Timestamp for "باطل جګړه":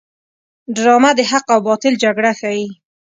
1.67-2.31